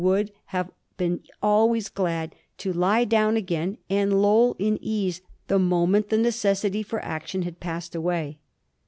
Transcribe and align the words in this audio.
would 0.03 0.31
have 0.45 0.71
been 0.97 1.21
always 1.43 1.87
glad 1.87 2.33
to 2.57 2.73
lie 2.73 3.05
down 3.05 3.37
again 3.37 3.77
and 3.87 4.19
loll 4.19 4.55
in 4.57 4.79
ease 4.81 5.21
the 5.45 5.59
moment 5.59 6.09
the 6.09 6.17
necessity 6.17 6.81
for 6.81 6.99
action 7.05 7.43
had 7.43 7.59
passed 7.59 7.93
away. 7.93 8.39